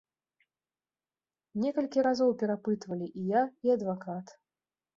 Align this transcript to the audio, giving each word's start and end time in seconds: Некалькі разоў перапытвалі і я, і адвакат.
Некалькі 1.67 1.99
разоў 2.09 2.31
перапытвалі 2.41 3.07
і 3.23 3.29
я, 3.39 3.47
і 3.69 3.77
адвакат. 3.77 4.37